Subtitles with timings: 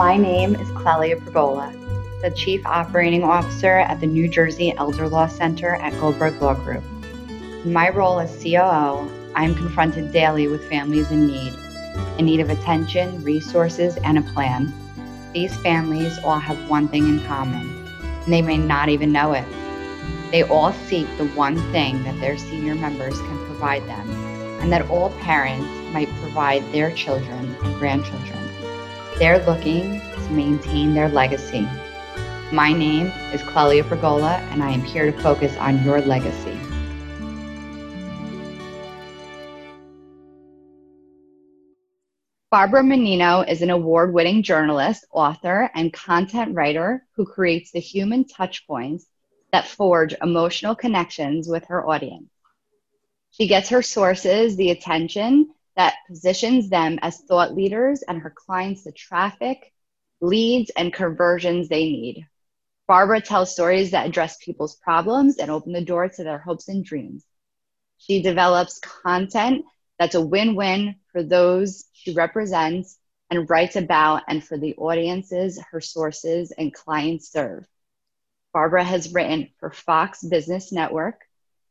[0.00, 1.70] My name is Clelia Pergola,
[2.22, 6.82] the Chief Operating Officer at the New Jersey Elder Law Center at Goldberg Law Group.
[7.66, 11.52] In my role as COO, I am confronted daily with families in need,
[12.16, 14.72] in need of attention, resources, and a plan.
[15.34, 17.68] These families all have one thing in common,
[18.24, 19.44] and they may not even know it.
[20.30, 24.08] They all seek the one thing that their senior members can provide them,
[24.62, 28.49] and that all parents might provide their children and grandchildren.
[29.20, 31.68] They're looking to maintain their legacy.
[32.50, 36.58] My name is Clelia Pergola, and I am here to focus on your legacy.
[42.50, 48.24] Barbara Menino is an award winning journalist, author, and content writer who creates the human
[48.24, 49.02] touchpoints
[49.52, 52.30] that forge emotional connections with her audience.
[53.32, 58.84] She gets her sources the attention that positions them as thought leaders and her clients
[58.84, 59.72] the traffic,
[60.20, 62.26] leads, and conversions they need.
[62.86, 66.84] Barbara tells stories that address people's problems and open the door to their hopes and
[66.84, 67.24] dreams.
[67.96, 69.64] She develops content
[69.98, 72.98] that's a win win for those she represents
[73.30, 77.66] and writes about and for the audiences her sources and clients serve.
[78.52, 81.22] Barbara has written for Fox Business Network,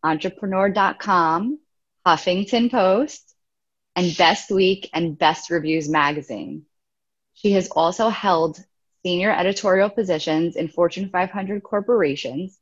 [0.01, 1.59] Entrepreneur.com,
[2.07, 3.28] Huffington Post,
[3.99, 6.63] and Best Week and Best Reviews magazine.
[7.33, 8.57] She has also held
[9.03, 12.57] senior editorial positions in Fortune 500 corporations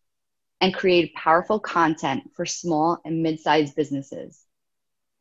[0.60, 4.44] and created powerful content for small and mid sized businesses.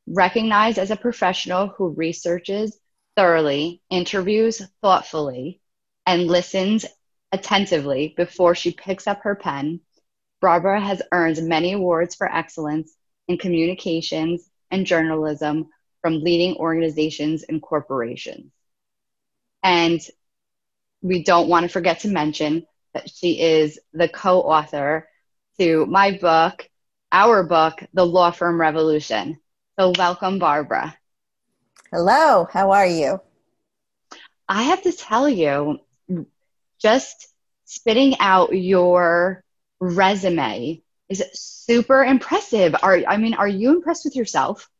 [0.06, 2.80] Recognized as a professional who researches
[3.14, 5.60] thoroughly, interviews thoughtfully,
[6.06, 6.86] and listens
[7.30, 9.80] attentively before she picks up her pen,
[10.40, 12.96] Barbara has earned many awards for excellence
[13.28, 15.68] in communications and journalism
[16.06, 18.52] from leading organizations and corporations.
[19.64, 20.00] And
[21.02, 25.08] we don't want to forget to mention that she is the co author
[25.58, 26.70] to my book,
[27.10, 29.40] our book, The Law Firm Revolution.
[29.76, 30.96] So, welcome, Barbara.
[31.90, 33.20] Hello, how are you?
[34.48, 35.80] I have to tell you,
[36.78, 37.26] just
[37.64, 39.42] spitting out your
[39.80, 42.76] resume is super impressive.
[42.80, 44.70] Are I mean, are you impressed with yourself?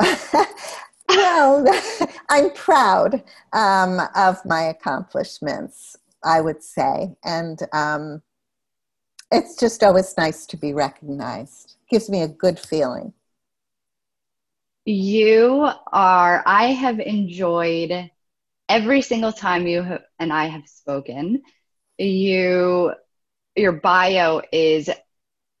[1.08, 1.66] well,
[2.30, 3.22] I'm proud
[3.52, 8.22] um, of my accomplishments, I would say, and um,
[9.30, 11.76] it's just always nice to be recognized.
[11.90, 13.12] Gives me a good feeling.
[14.84, 16.42] You are.
[16.46, 18.10] I have enjoyed
[18.68, 21.42] every single time you and I have spoken,
[21.98, 22.92] you
[23.56, 24.88] your bio is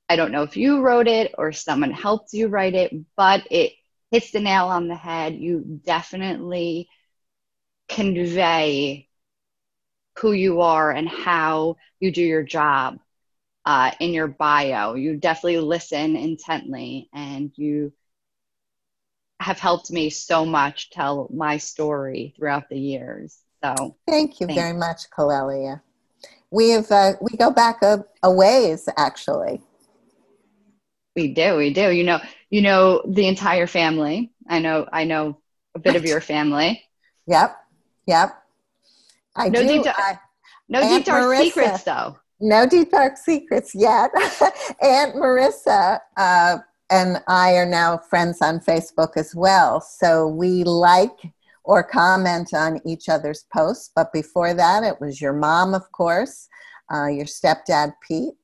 [0.08, 3.72] I don't know if you wrote it or someone helped you write it, but it
[4.10, 5.34] hits the nail on the head.
[5.34, 6.88] You definitely
[7.88, 9.08] convey
[10.18, 12.98] who you are and how you do your job
[13.64, 14.94] uh, in your bio.
[14.94, 17.92] You definitely listen intently and you
[19.40, 23.38] have helped me so much tell my story throughout the years.
[23.64, 24.60] So thank you thanks.
[24.60, 25.80] very much, Clelia.
[26.50, 29.62] We have uh, we go back a, a ways actually.
[31.16, 31.90] We do, we do.
[31.90, 32.20] You know,
[32.50, 34.32] you know the entire family.
[34.48, 35.38] I know, I know
[35.74, 36.82] a bit of your family.
[37.26, 37.56] Yep,
[38.06, 38.42] yep.
[39.36, 39.68] I no do.
[39.68, 40.18] Deep dark, I,
[40.68, 42.18] no Aunt deep dark Marissa, secrets, though.
[42.40, 44.10] No deep dark secrets yet.
[44.82, 46.58] Aunt Marissa uh,
[46.90, 49.80] and I are now friends on Facebook as well.
[49.80, 51.32] So we like
[51.62, 53.90] or comment on each other's posts.
[53.94, 56.48] But before that, it was your mom, of course,
[56.92, 58.34] uh, your stepdad, Pete,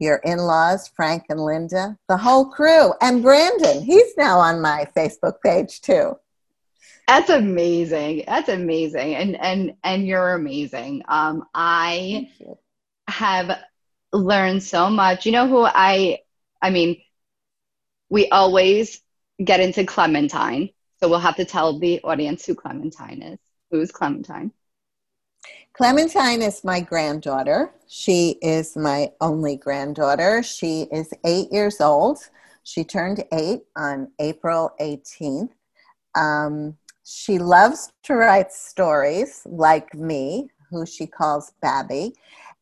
[0.00, 3.82] your in laws, Frank and Linda, the whole crew, and Brandon.
[3.82, 6.16] He's now on my Facebook page too.
[7.06, 8.24] That's amazing.
[8.26, 9.14] That's amazing.
[9.14, 11.02] And and and you're amazing.
[11.08, 12.30] Um I
[13.08, 13.58] have
[14.12, 15.26] learned so much.
[15.26, 16.20] You know who I
[16.62, 17.00] I mean
[18.08, 19.00] we always
[19.42, 20.70] get into Clementine.
[20.98, 23.38] So we'll have to tell the audience who Clementine is.
[23.70, 24.52] Who's Clementine?
[25.80, 27.72] Clementine is my granddaughter.
[27.88, 30.42] She is my only granddaughter.
[30.42, 32.18] She is eight years old.
[32.64, 35.48] She turned eight on April 18th.
[36.14, 42.12] Um, she loves to write stories like me, who she calls Babby.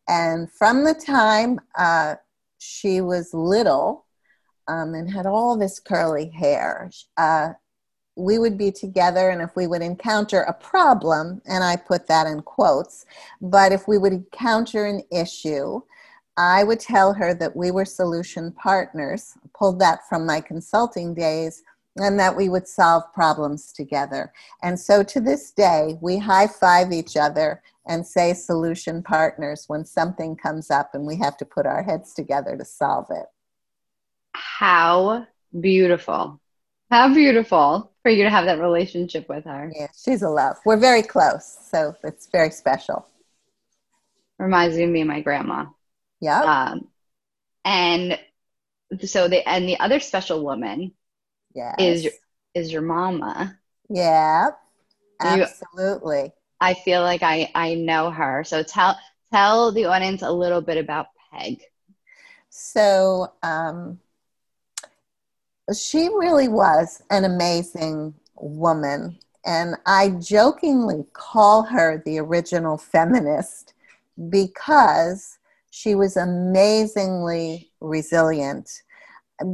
[0.07, 2.15] And from the time uh,
[2.59, 4.07] she was little,
[4.69, 6.89] um, and had all this curly hair.
[7.17, 7.55] Uh,
[8.19, 12.27] we would be together, and if we would encounter a problem, and I put that
[12.27, 13.07] in quotes,
[13.41, 15.81] but if we would encounter an issue,
[16.37, 19.35] I would tell her that we were solution partners.
[19.55, 21.63] pulled that from my consulting days,
[21.97, 24.33] and that we would solve problems together.
[24.63, 29.85] And so to this day, we high five each other and say solution partners when
[29.85, 33.27] something comes up and we have to put our heads together to solve it.
[34.33, 35.27] How
[35.59, 36.41] beautiful.
[36.91, 39.71] How beautiful for you to have that relationship with her.
[39.77, 40.57] Yeah, she's a love.
[40.65, 43.07] We're very close, so it's very special.
[44.39, 45.67] Reminds me of me and my grandma.
[46.19, 46.41] Yeah.
[46.41, 46.89] Um,
[47.67, 48.19] and
[49.05, 50.93] so the and the other special woman
[51.55, 51.75] yes.
[51.79, 52.13] is your,
[52.55, 53.59] is your mama.
[53.91, 54.53] Yeah.
[55.21, 56.23] Absolutely.
[56.23, 56.33] You,
[56.63, 58.43] I feel like I I know her.
[58.43, 58.99] So tell
[59.31, 61.61] tell the audience a little bit about Peg.
[62.49, 63.99] So um,
[65.77, 69.19] she really was an amazing woman.
[69.45, 73.75] And I jokingly call her the original feminist
[74.29, 75.39] because
[75.71, 78.83] she was amazingly resilient.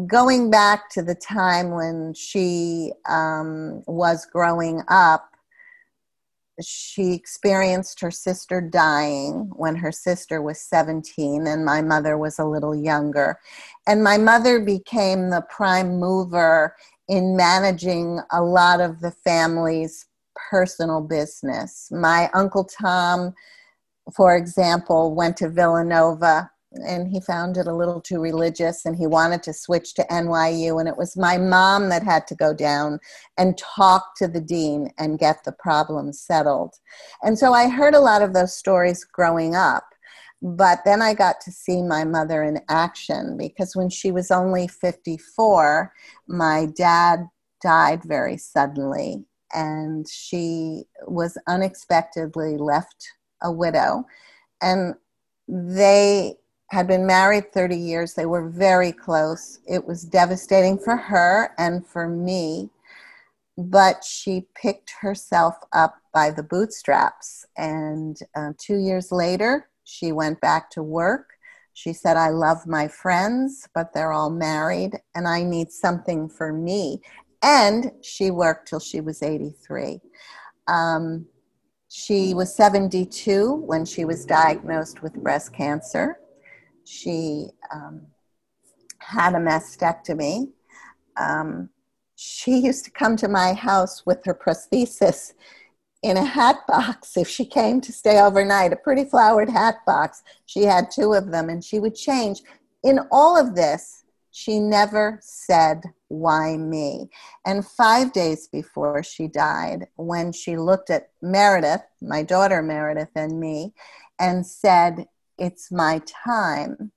[0.07, 5.34] Going back to the time when she um, was growing up,
[6.62, 12.45] she experienced her sister dying when her sister was 17 and my mother was a
[12.45, 13.39] little younger.
[13.87, 16.77] And my mother became the prime mover
[17.09, 20.06] in managing a lot of the family's
[20.51, 21.89] personal business.
[21.91, 23.35] My Uncle Tom,
[24.15, 26.51] for example, went to Villanova
[26.87, 30.79] and he found it a little too religious and he wanted to switch to NYU.
[30.81, 32.99] And it was my mom that had to go down
[33.38, 36.75] and talk to the dean and get the problem settled.
[37.23, 39.85] And so I heard a lot of those stories growing up.
[40.43, 44.69] But then I got to see my mother in action because when she was only
[44.69, 45.93] 54,
[46.29, 47.29] my dad
[47.62, 49.25] died very suddenly
[49.55, 53.12] and she was unexpectedly left
[53.43, 54.05] a widow.
[54.61, 54.97] And
[55.49, 56.37] they
[56.71, 58.15] had been married 30 years.
[58.15, 59.61] They were very close.
[59.67, 62.71] It was devastating for her and for me,
[63.57, 67.45] but she picked herself up by the bootstraps.
[67.57, 71.31] And uh, two years later, she went back to work.
[71.75, 76.53] She said, I love my friends, but they're all married, and I need something for
[76.53, 77.03] me.
[77.43, 80.01] And she worked till she was 83.
[80.69, 81.27] Um,
[81.89, 86.19] she was 72 when she was diagnosed with breast cancer.
[86.85, 88.03] She um,
[88.99, 90.51] had a mastectomy.
[91.17, 91.71] Um,
[92.17, 95.33] she used to come to my house with her prosthesis
[96.03, 100.23] in a hat box if she came to stay overnight, a pretty flowered hat box.
[100.45, 102.43] She had two of them, and she would change.
[102.83, 107.09] In all of this, she never said, Why me?
[107.47, 113.41] And five days before she died, when she looked at Meredith, my daughter Meredith, and
[113.41, 113.73] me,
[114.19, 115.07] and said,
[115.39, 116.93] it's my time.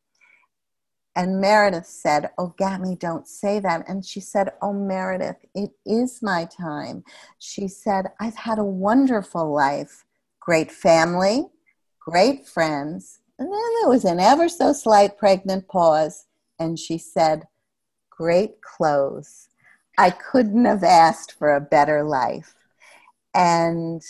[1.15, 3.89] And Meredith said, Oh, Gammy, don't say that.
[3.89, 7.03] And she said, Oh, Meredith, it is my time.
[7.39, 10.05] She said, I've had a wonderful life,
[10.39, 11.47] great family,
[11.99, 13.19] great friends.
[13.39, 16.27] And then there was an ever so slight pregnant pause.
[16.59, 17.47] And she said,
[18.11, 19.49] Great clothes.
[19.97, 22.53] I couldn't have asked for a better life.
[23.33, 24.03] And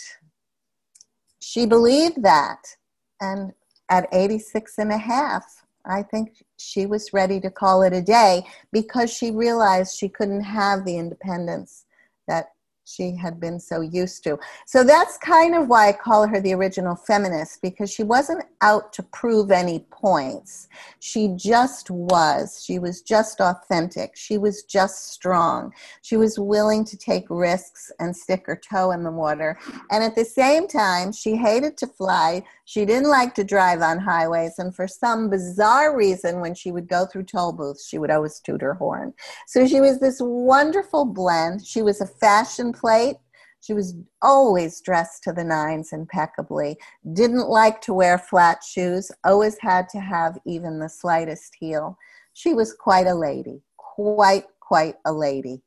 [1.40, 2.76] she believed that.
[3.20, 3.52] And
[3.88, 8.44] at 86 and a half, I think she was ready to call it a day
[8.72, 11.86] because she realized she couldn't have the independence
[12.26, 12.50] that
[12.88, 14.38] she had been so used to.
[14.66, 18.92] So that's kind of why I call her the original feminist because she wasn't out
[18.94, 20.68] to prove any points.
[20.98, 22.62] She just was.
[22.64, 24.16] She was just authentic.
[24.16, 25.72] She was just strong.
[26.02, 29.58] She was willing to take risks and stick her toe in the water.
[29.90, 32.42] And at the same time, she hated to fly.
[32.68, 34.58] She didn't like to drive on highways.
[34.58, 38.40] And for some bizarre reason, when she would go through toll booths, she would always
[38.40, 39.14] toot her horn.
[39.46, 41.66] So she was this wonderful blend.
[41.66, 43.16] She was a fashion plate.
[43.62, 46.76] She was always dressed to the nines impeccably,
[47.14, 51.96] didn't like to wear flat shoes, always had to have even the slightest heel.
[52.34, 55.62] She was quite a lady, quite, quite a lady.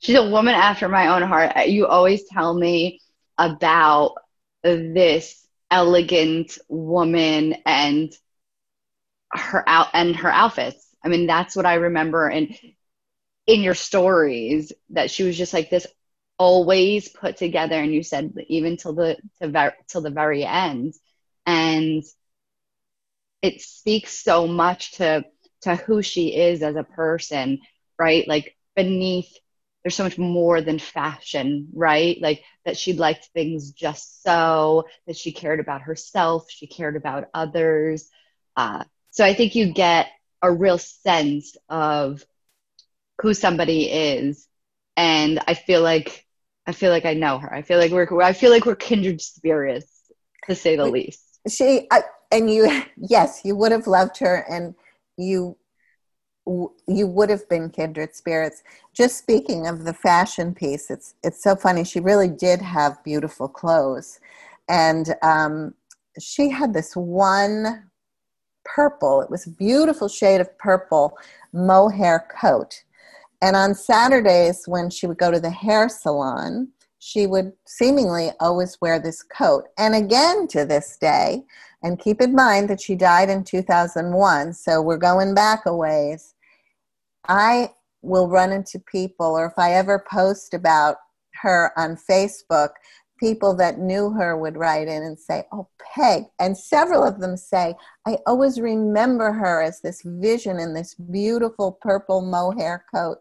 [0.00, 1.68] She's a woman after my own heart.
[1.68, 3.00] You always tell me
[3.38, 4.16] about
[4.64, 5.41] this
[5.72, 8.12] elegant woman and
[9.32, 10.86] her out and her outfits.
[11.02, 12.28] I mean, that's what I remember.
[12.28, 12.54] And
[13.46, 15.86] in your stories that she was just like this
[16.38, 20.94] always put together and you said even till the to ver- till the very end
[21.46, 22.02] and
[23.42, 25.24] it speaks so much to
[25.62, 27.60] to who she is as a person
[27.98, 29.32] right like beneath
[29.82, 32.20] there's so much more than fashion right?
[32.20, 37.28] Like that she liked things just so that she cared about herself she cared about
[37.34, 38.08] others.
[38.56, 40.08] Uh, so i think you get
[40.42, 42.24] a real sense of
[43.20, 44.48] who somebody is.
[44.96, 46.26] And i feel like
[46.66, 47.52] i feel like i know her.
[47.52, 49.90] I feel like we're i feel like we're kindred spirits
[50.46, 51.22] to say the least.
[51.48, 54.74] she I, and you yes you would have loved her and
[55.16, 55.56] you
[56.46, 58.62] you would have been kindred spirits.
[58.92, 63.48] Just speaking of the fashion piece it's it's so funny she really did have beautiful
[63.48, 64.18] clothes.
[64.68, 65.74] And um,
[66.20, 67.88] she had this one
[68.64, 71.16] purple it was a beautiful shade of purple
[71.52, 72.82] mohair coat.
[73.40, 76.68] And on saturdays when she would go to the hair salon
[76.98, 79.64] she would seemingly always wear this coat.
[79.76, 81.42] And again to this day
[81.82, 86.31] and keep in mind that she died in 2001 so we're going back a ways
[87.28, 87.70] I
[88.02, 90.96] will run into people, or if I ever post about
[91.42, 92.70] her on Facebook,
[93.22, 96.24] people that knew her would write in and say, Oh, Peg.
[96.40, 97.74] And several of them say,
[98.06, 103.18] I always remember her as this vision in this beautiful purple mohair coat.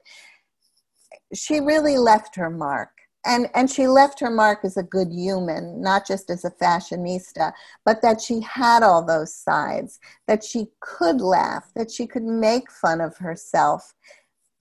[1.33, 2.89] She really left her mark.
[3.23, 7.53] And, and she left her mark as a good human, not just as a fashionista,
[7.85, 12.71] but that she had all those sides, that she could laugh, that she could make
[12.71, 13.93] fun of herself,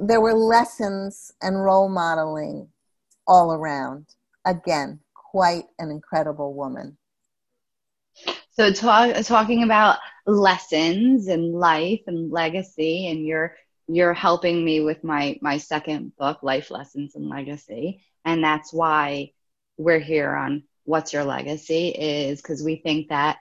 [0.00, 2.68] there were lessons and role modeling
[3.26, 4.06] all around.
[4.46, 6.96] Again, quite an incredible woman.
[8.50, 13.56] So, talk, talking about lessons and life and legacy, and you're
[13.88, 19.32] you're helping me with my my second book, Life Lessons and Legacy, and that's why
[19.76, 23.38] we're here on What's Your Legacy is because we think that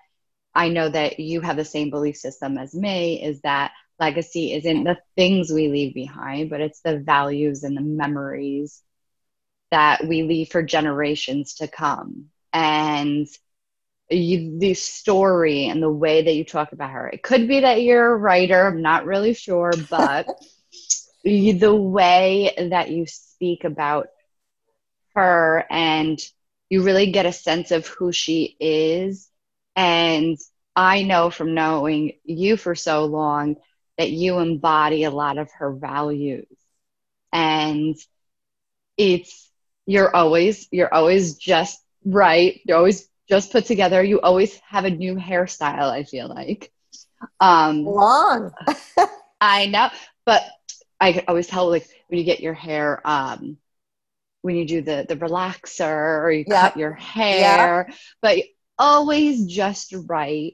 [0.54, 4.84] I know that you have the same belief system as me is that legacy isn't
[4.84, 8.82] the things we leave behind, but it's the values and the memories
[9.72, 12.26] that we leave for generations to come.
[12.52, 13.28] And
[14.10, 17.84] you, the story and the way that you talk about her, it could be that
[17.84, 20.28] you're a writer, I'm not really sure, but
[21.24, 24.08] you, the way that you speak about
[25.16, 26.20] her and
[26.70, 29.30] you really get a sense of who she is.
[29.76, 30.38] And
[30.76, 33.56] I know from knowing you for so long
[33.98, 36.48] that you embody a lot of her values.
[37.34, 37.96] And
[38.98, 39.52] it's
[39.86, 42.60] you're always you're always just right.
[42.66, 44.04] You're always just put together.
[44.04, 46.72] You always have a new hairstyle i feel like.
[47.40, 48.52] Um long.
[49.42, 49.90] I know
[50.26, 50.44] but
[51.00, 53.58] i always tell like when you get your hair um
[54.42, 56.62] when you do the the relaxer or you yep.
[56.62, 57.98] cut your hair yep.
[58.22, 58.38] but
[58.78, 60.54] always just right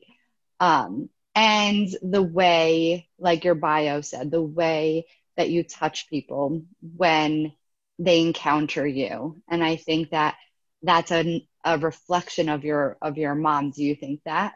[0.59, 5.05] um and the way like your bio said the way
[5.37, 6.63] that you touch people
[6.95, 7.51] when
[7.99, 9.41] they encounter you.
[9.49, 10.35] And i think that
[10.83, 13.71] that's a, a reflection of your of your mom.
[13.71, 14.53] Do you think that?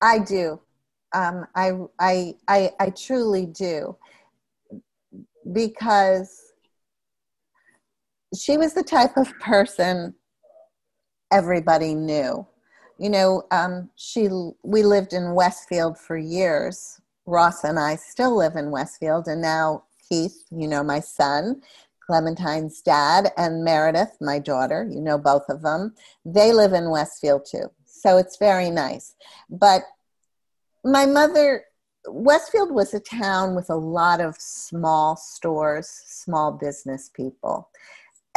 [0.00, 0.60] I do.
[1.12, 3.96] Um, I, I i i truly do.
[5.50, 6.47] Because
[8.36, 10.14] she was the type of person
[11.30, 12.46] everybody knew
[12.98, 14.28] you know, um, she
[14.62, 17.00] we lived in Westfield for years.
[17.26, 21.62] Ross and I still live in Westfield, and now Keith, you know, my son,
[22.04, 25.94] Clementine's dad, and Meredith, my daughter, you know both of them.
[26.24, 29.14] They live in Westfield too, so it's very nice.
[29.48, 29.82] But
[30.84, 31.64] my mother,
[32.08, 37.68] Westfield was a town with a lot of small stores, small business people.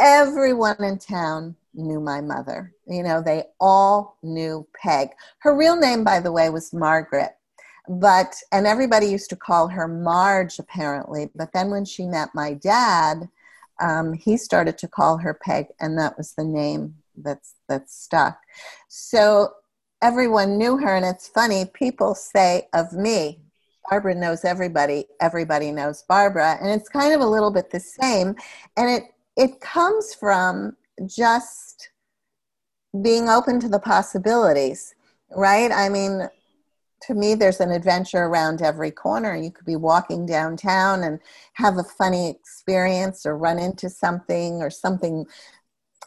[0.04, 2.74] Everyone in town knew my mother.
[2.88, 5.10] You know, they all knew Peg.
[5.38, 7.36] Her real name, by the way, was Margaret.
[7.88, 11.30] But, and everybody used to call her Marge, apparently.
[11.36, 13.28] But then when she met my dad,
[13.80, 18.40] um, he started to call her Peg, and that was the name that's, that stuck.
[18.88, 19.52] So
[20.02, 23.38] everyone knew her, and it's funny, people say of me,
[23.88, 28.34] Barbara knows everybody, everybody knows Barbara, and it's kind of a little bit the same.
[28.76, 29.04] And it,
[29.36, 31.90] it comes from just
[33.00, 34.94] being open to the possibilities,
[35.34, 35.72] right?
[35.72, 36.28] I mean,
[37.02, 39.34] to me, there's an adventure around every corner.
[39.34, 41.18] You could be walking downtown and
[41.54, 45.24] have a funny experience or run into something or something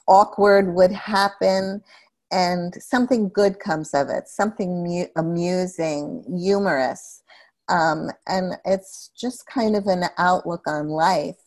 [0.08, 1.84] awkward would happen
[2.32, 7.24] and something good comes of it, something mu- amusing, humorous.
[7.67, 11.44] Um, and it's just kind of an outlook on life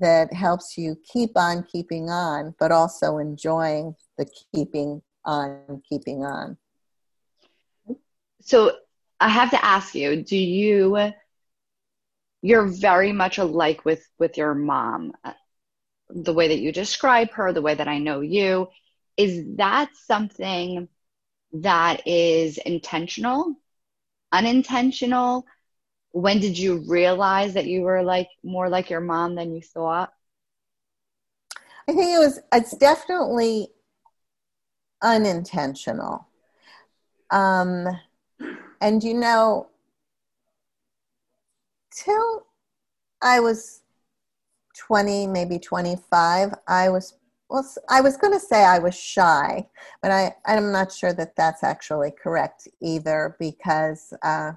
[0.00, 6.56] that helps you keep on keeping on, but also enjoying the keeping on keeping on.
[8.42, 8.72] So
[9.18, 11.12] I have to ask you, do you
[12.42, 15.12] you're very much alike with with your mom
[16.08, 18.68] the way that you describe her the way that i know you
[19.16, 20.88] is that something
[21.52, 23.56] that is intentional
[24.32, 25.44] unintentional
[26.16, 30.14] when did you realize that you were like more like your mom than you thought?
[31.86, 33.68] I think it was, it's definitely
[35.02, 36.26] unintentional.
[37.30, 37.86] Um,
[38.80, 39.68] and you know,
[41.92, 42.46] till
[43.20, 43.82] I was
[44.78, 47.12] 20, maybe 25, I was
[47.50, 49.68] well, I was going to say I was shy,
[50.00, 54.52] but I, I'm not sure that that's actually correct either because uh,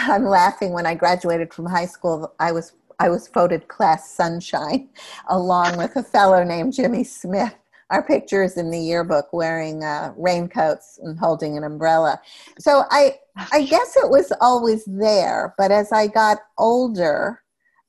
[0.08, 2.32] I'm laughing when I graduated from high school.
[2.38, 4.88] I was I was voted class sunshine
[5.28, 7.54] along with a fellow named Jimmy Smith.
[7.90, 12.20] Our picture is in the yearbook wearing uh, raincoats and holding an umbrella.
[12.58, 13.18] So I
[13.52, 17.42] I guess it was always there, but as I got older,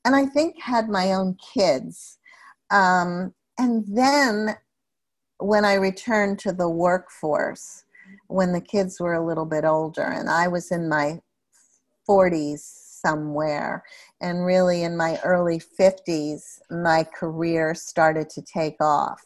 [0.04, 2.18] and I think had my own kids,
[2.70, 4.56] um, and then
[5.38, 7.84] when I returned to the workforce,
[8.28, 11.20] when the kids were a little bit older, and I was in my
[12.08, 13.84] 40s somewhere,
[14.20, 19.24] and really in my early 50s, my career started to take off.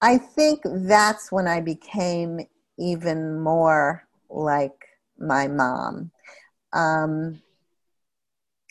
[0.00, 2.40] I think that's when I became
[2.78, 4.86] even more like
[5.18, 6.10] my mom.
[6.72, 7.40] Um,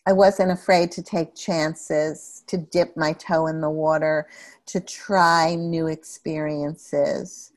[0.05, 4.27] I wasn't afraid to take chances, to dip my toe in the water,
[4.67, 7.51] to try new experiences.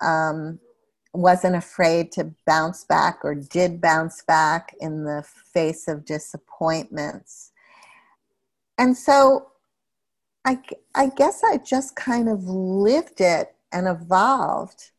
[0.00, 0.60] Um,
[1.12, 7.52] wasn't afraid to bounce back or did bounce back in the face of disappointments.
[8.78, 9.52] And so
[10.44, 10.58] I,
[10.94, 14.90] I guess I just kind of lived it and evolved.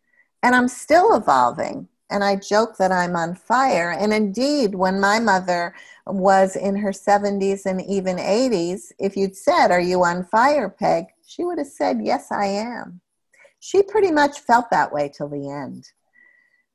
[0.41, 3.91] And I'm still evolving and I joke that I'm on fire.
[3.91, 5.74] And indeed, when my mother
[6.05, 11.05] was in her 70s and even 80s, if you'd said, Are you on fire, Peg?
[11.25, 13.01] she would have said, Yes, I am.
[13.60, 15.89] She pretty much felt that way till the end.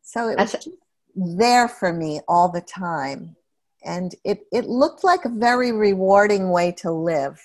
[0.02, 0.68] So it was just
[1.14, 3.36] there for me all the time.
[3.84, 7.40] And it, it looked like a very rewarding way to live.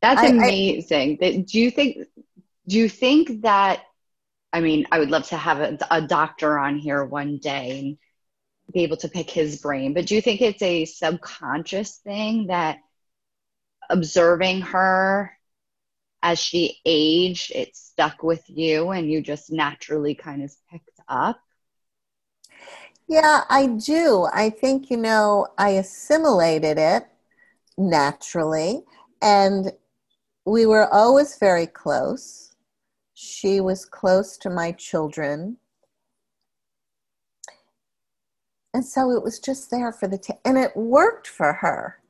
[0.00, 1.18] That's I, amazing.
[1.22, 1.98] I, do you think
[2.66, 3.82] do you think that
[4.54, 7.98] I mean, I would love to have a, a doctor on here one day and
[8.72, 9.94] be able to pick his brain.
[9.94, 12.78] But do you think it's a subconscious thing that
[13.90, 15.36] observing her
[16.24, 21.40] as she aged, it stuck with you and you just naturally kind of picked up?
[23.06, 24.26] Yeah, I do.
[24.32, 27.06] I think, you know, I assimilated it
[27.78, 28.82] naturally,
[29.22, 29.70] and
[30.44, 32.44] we were always very close
[33.14, 35.56] she was close to my children.
[38.74, 42.00] And so it was just there for the, t- and it worked for her.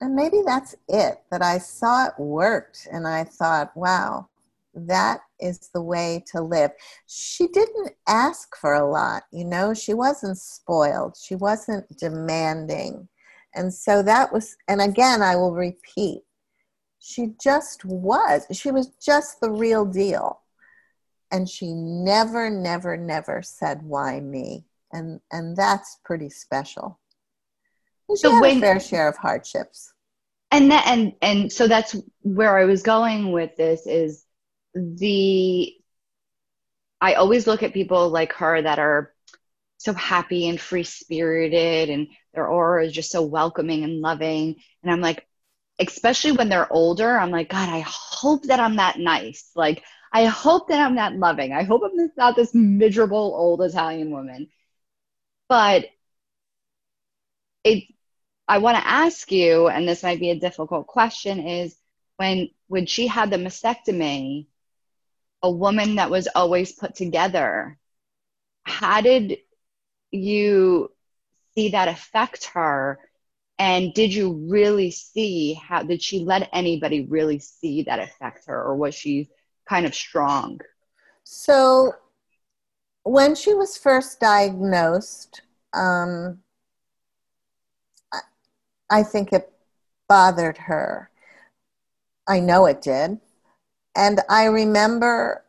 [0.00, 4.28] And maybe that's it, that I saw it worked and I thought, wow,
[4.74, 6.70] that is the way to live.
[7.06, 13.08] She didn't ask for a lot, you know, she wasn't spoiled, she wasn't demanding.
[13.54, 16.22] And so that was, and again, I will repeat,
[17.00, 18.46] she just was.
[18.52, 20.40] She was just the real deal.
[21.30, 24.64] And she never, never, never said, why me?
[24.92, 26.98] And, and that's pretty special.
[28.16, 29.92] So had when, a fair share of hardships.
[30.50, 34.24] And that, and, and so that's where I was going with this is
[34.74, 35.74] the,
[37.00, 39.12] I always look at people like her that are
[39.76, 44.56] so happy and free spirited and their aura is just so welcoming and loving.
[44.82, 45.26] And I'm like,
[45.78, 49.50] especially when they're older, I'm like, God, I hope that I'm that nice.
[49.54, 51.52] Like, I hope that I'm that loving.
[51.52, 54.48] I hope I'm not this miserable old Italian woman.
[55.48, 55.86] But
[57.64, 57.84] it,
[58.48, 61.76] I want to ask you, and this might be a difficult question, is
[62.16, 64.46] when when she had the mastectomy,
[65.42, 67.78] a woman that was always put together,
[68.64, 69.38] how did
[70.10, 70.90] you
[71.54, 72.98] see that affect her?
[73.58, 78.62] and did you really see how did she let anybody really see that affect her
[78.62, 79.28] or was she
[79.68, 80.60] kind of strong
[81.24, 81.92] so
[83.02, 85.42] when she was first diagnosed
[85.74, 86.38] um,
[88.90, 89.52] I think it
[90.08, 91.10] bothered her
[92.26, 93.18] i know it did
[93.94, 95.44] and i remember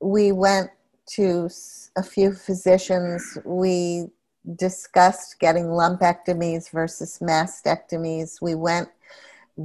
[0.00, 0.70] we went
[1.06, 1.50] to
[1.96, 4.06] a few physicians we
[4.56, 8.40] discussed getting lumpectomies versus mastectomies.
[8.42, 8.88] We went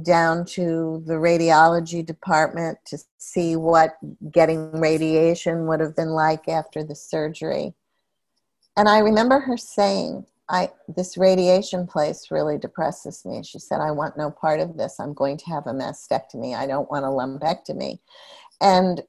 [0.02, 3.96] down to the radiology department to see what
[4.30, 7.74] getting radiation would have been like after the surgery.
[8.76, 13.42] And I remember her saying, I, this radiation place really depresses me.
[13.44, 14.98] She said, I want no part of this.
[14.98, 16.56] I'm going to have a mastectomy.
[16.56, 18.00] I don't want a lumpectomy.
[18.60, 19.02] And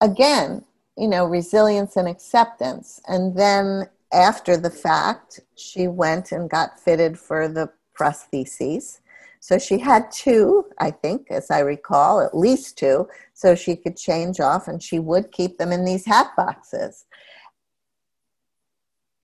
[0.00, 0.64] again,
[0.96, 3.00] you know, resilience and acceptance.
[3.06, 9.00] And then after the fact, she went and got fitted for the prostheses.
[9.40, 13.96] So she had two, I think, as I recall, at least two, so she could
[13.96, 17.04] change off and she would keep them in these hat boxes.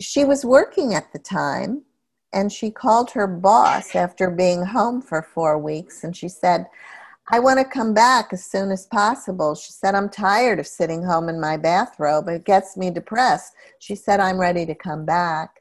[0.01, 1.83] She was working at the time
[2.33, 6.67] and she called her boss after being home for four weeks and she said,
[7.29, 9.55] I want to come back as soon as possible.
[9.55, 12.29] She said, I'm tired of sitting home in my bathrobe.
[12.29, 13.53] It gets me depressed.
[13.81, 15.57] She said, I'm ready to come back.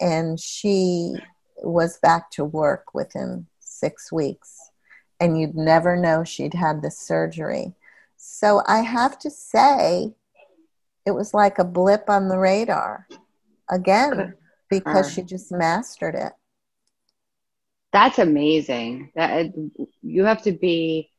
[0.00, 1.14] And she
[1.62, 4.70] was back to work within six weeks.
[5.18, 7.74] And you'd never know she'd had the surgery.
[8.18, 10.12] So I have to say,
[11.06, 13.06] it was like a blip on the radar
[13.70, 14.34] again
[14.68, 16.32] because she just mastered it.
[17.92, 19.10] That's amazing.
[19.14, 19.46] That
[20.02, 21.10] you have to be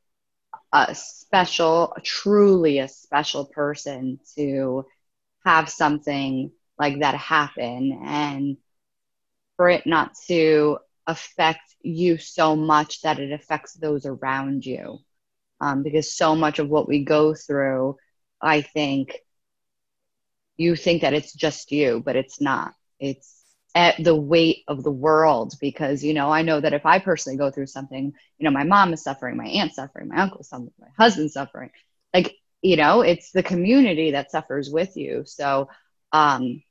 [0.74, 4.86] a special, truly a special person to
[5.46, 8.58] have something like that happen and
[9.56, 15.00] for it not to affect you so much that it affects those around you.
[15.62, 17.98] Um, because so much of what we go through,
[18.42, 19.14] I think,
[20.58, 22.74] you think that it's just you, but it's not.
[23.00, 23.44] It's
[23.76, 27.38] at the weight of the world because you know i know that if i personally
[27.38, 30.72] go through something you know my mom is suffering my aunt's suffering my uncle's suffering
[30.80, 31.70] my husband's suffering.
[32.14, 35.24] Like you know it's the community that suffers with you.
[35.26, 35.70] So
[36.12, 36.64] um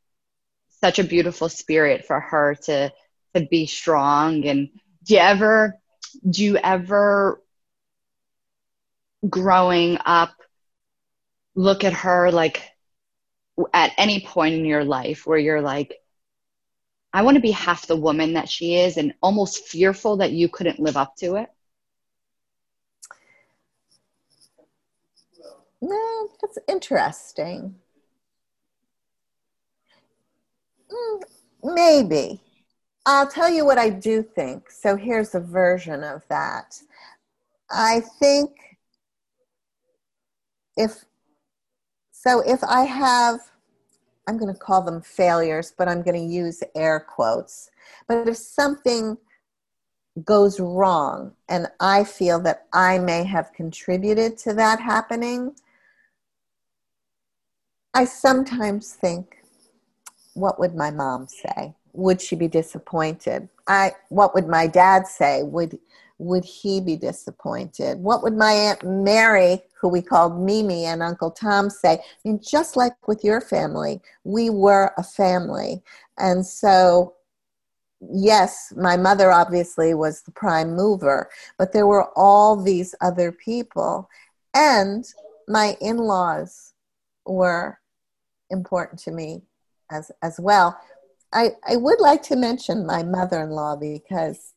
[0.80, 2.92] such a beautiful spirit for her to
[3.34, 4.44] to be strong.
[4.46, 4.68] And
[5.04, 5.78] do you ever
[6.28, 7.40] do you ever
[9.28, 10.34] growing up
[11.54, 12.62] look at her like
[13.72, 16.00] at any point in your life where you're like
[17.12, 20.50] I want to be half the woman that she is and almost fearful that you
[20.50, 21.48] couldn't live up to it?
[25.80, 27.74] No, that's interesting.
[30.90, 31.22] Mm,
[31.64, 32.40] maybe.
[33.06, 34.70] I'll tell you what I do think.
[34.70, 36.78] So here's a version of that.
[37.70, 38.50] I think
[40.76, 41.04] if
[42.26, 43.40] so if I have
[44.28, 47.70] I'm going to call them failures, but I'm going to use air quotes.
[48.08, 49.16] But if something
[50.24, 55.54] goes wrong and I feel that I may have contributed to that happening,
[57.94, 59.36] I sometimes think,
[60.34, 61.76] what would my mom say?
[61.92, 63.48] Would she be disappointed?
[63.68, 65.44] I what would my dad say?
[65.44, 65.78] Would
[66.18, 67.98] would he be disappointed?
[67.98, 71.94] What would my Aunt Mary, who we called Mimi, and Uncle Tom say?
[71.94, 75.82] I mean, just like with your family, we were a family.
[76.18, 77.14] And so,
[78.00, 84.08] yes, my mother obviously was the prime mover, but there were all these other people.
[84.54, 85.04] And
[85.48, 86.72] my in laws
[87.26, 87.78] were
[88.48, 89.42] important to me
[89.90, 90.80] as, as well.
[91.32, 94.54] I, I would like to mention my mother in law because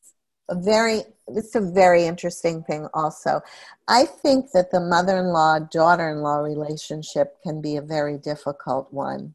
[0.50, 3.40] a very it's a very interesting thing also
[3.88, 9.34] i think that the mother-in-law daughter-in-law relationship can be a very difficult one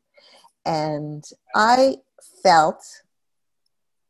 [0.65, 1.23] and
[1.56, 1.95] i
[2.43, 2.84] felt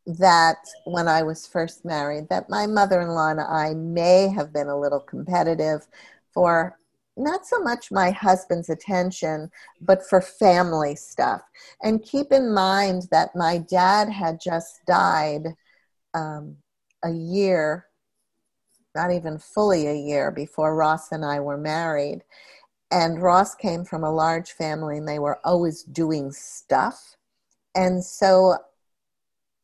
[0.05, 4.79] that when i was first married that my mother-in-law and i may have been a
[4.79, 5.87] little competitive
[6.33, 6.77] for
[7.17, 11.41] not so much my husband's attention, but for family stuff.
[11.81, 15.55] And keep in mind that my dad had just died
[16.13, 16.57] um,
[17.05, 17.85] a year,
[18.95, 22.23] not even fully a year before Ross and I were married.
[22.91, 27.15] And Ross came from a large family and they were always doing stuff.
[27.75, 28.57] And so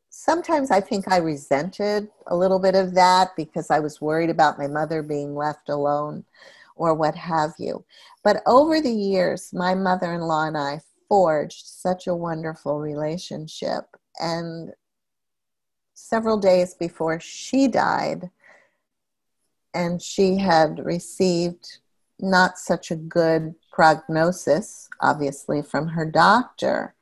[0.09, 4.59] sometimes I think I resented a little bit of that because I was worried about
[4.59, 6.25] my mother being left alone
[6.75, 7.85] or what have you.
[8.23, 13.85] But over the years, my mother in law and I forged such a wonderful relationship.
[14.19, 14.71] And
[16.01, 18.29] several days before she died,
[19.73, 21.79] and she had received
[22.19, 26.93] not such a good prognosis, obviously, from her doctor.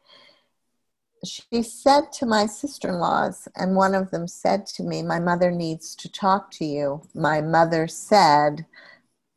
[1.25, 5.19] She said to my sister in laws, and one of them said to me, My
[5.19, 7.01] mother needs to talk to you.
[7.13, 8.65] My mother said,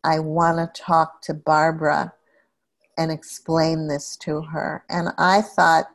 [0.04, 2.12] I want to talk to Barbara
[2.98, 4.84] and explain this to her.
[4.88, 5.86] And I thought,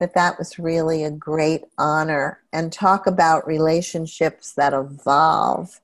[0.00, 5.80] that that was really a great honor and talk about relationships that evolve.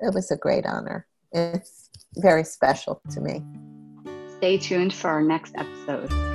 [0.00, 1.06] It was a great honor.
[1.32, 3.42] It's very special to me.
[4.36, 6.29] Stay tuned for our next episode.